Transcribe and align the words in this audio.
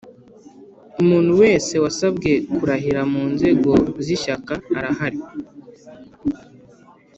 Umuntu 1.01 1.31
wese 1.41 1.73
wasabwe 1.83 2.31
kurahira 2.55 3.01
mu 3.13 3.23
nzego 3.33 3.71
zishyaka 4.05 4.53
arahari 4.77 5.19